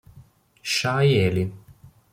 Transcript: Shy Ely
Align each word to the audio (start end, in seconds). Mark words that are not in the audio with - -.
Shy 0.63 1.05
Ely 1.13 1.45